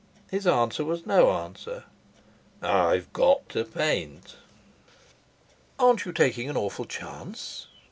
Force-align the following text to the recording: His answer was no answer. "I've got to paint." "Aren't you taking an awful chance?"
His 0.31 0.47
answer 0.47 0.83
was 0.83 1.05
no 1.05 1.29
answer. 1.31 1.83
"I've 2.59 3.13
got 3.13 3.47
to 3.49 3.63
paint." 3.63 4.35
"Aren't 5.77 6.05
you 6.05 6.11
taking 6.11 6.49
an 6.49 6.57
awful 6.57 6.85
chance?" 6.85 7.67